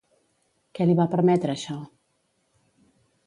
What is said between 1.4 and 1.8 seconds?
això?